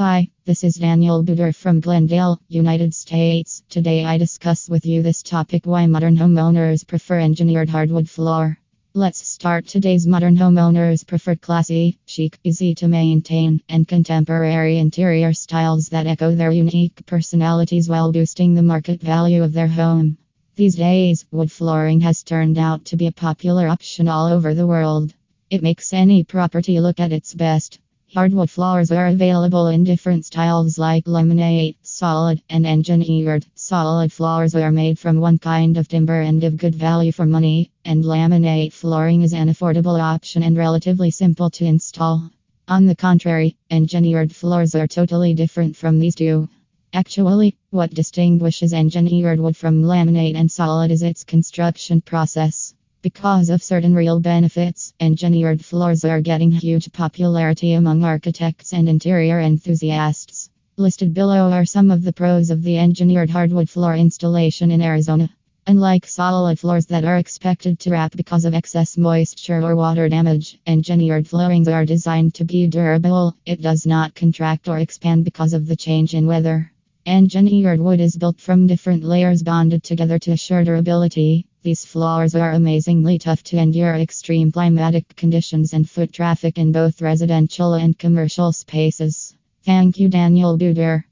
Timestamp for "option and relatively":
40.00-41.12